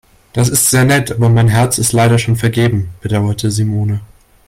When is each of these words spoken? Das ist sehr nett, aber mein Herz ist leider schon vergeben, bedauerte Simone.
Das 0.33 0.49
ist 0.49 0.67
sehr 0.71 0.83
nett, 0.83 1.11
aber 1.11 1.29
mein 1.29 1.47
Herz 1.47 1.77
ist 1.77 1.91
leider 1.93 2.17
schon 2.17 2.35
vergeben, 2.35 2.89
bedauerte 3.01 3.51
Simone. 3.51 4.01